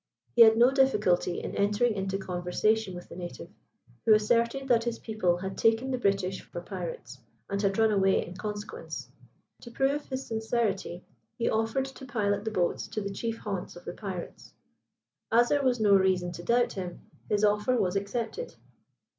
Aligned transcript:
He 0.35 0.41
had 0.41 0.57
no 0.57 0.71
difficulty 0.71 1.41
in 1.43 1.55
entering 1.55 1.93
into 1.93 2.17
conversation 2.17 2.95
with 2.95 3.07
the 3.07 3.15
native, 3.15 3.51
who 4.03 4.15
asserted 4.15 4.67
that 4.67 4.83
his 4.85 4.97
people 4.97 5.37
had 5.37 5.55
taken 5.59 5.91
the 5.91 5.99
British 5.99 6.41
for 6.41 6.59
pirates, 6.59 7.19
and 7.51 7.61
had 7.61 7.77
run 7.77 7.91
away 7.91 8.25
in 8.25 8.35
consequence. 8.35 9.09
To 9.61 9.69
prove 9.69 10.03
his 10.07 10.25
sincerity, 10.25 11.03
he 11.37 11.47
offered 11.51 11.85
to 11.85 12.05
pilot 12.07 12.45
the 12.45 12.49
boats 12.49 12.87
to 12.87 13.01
the 13.01 13.11
chief 13.13 13.37
haunts 13.37 13.75
of 13.75 13.85
the 13.85 13.93
pirates. 13.93 14.55
As 15.31 15.49
there 15.49 15.61
was 15.63 15.79
no 15.79 15.93
reason 15.95 16.31
to 16.31 16.41
doubt 16.41 16.73
him, 16.73 17.01
his 17.29 17.43
offer 17.45 17.77
was 17.79 17.95
accepted. 17.95 18.55